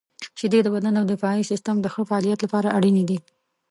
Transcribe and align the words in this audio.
•شیدې 0.39 0.59
د 0.63 0.67
بدن 0.75 0.93
د 0.97 1.01
دفاعي 1.13 1.43
سیستم 1.51 1.75
د 1.81 1.87
ښه 1.93 2.01
فعالیت 2.09 2.39
لپاره 2.45 2.73
اړینې 2.77 3.03
دي. 3.09 3.17